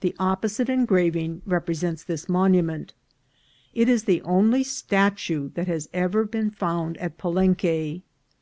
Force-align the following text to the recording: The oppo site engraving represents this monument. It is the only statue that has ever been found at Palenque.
The 0.00 0.16
oppo 0.18 0.48
site 0.48 0.70
engraving 0.70 1.42
represents 1.44 2.02
this 2.02 2.26
monument. 2.26 2.94
It 3.74 3.86
is 3.86 4.04
the 4.04 4.22
only 4.22 4.62
statue 4.64 5.50
that 5.50 5.66
has 5.66 5.90
ever 5.92 6.24
been 6.24 6.50
found 6.50 6.96
at 6.96 7.18
Palenque. 7.18 8.00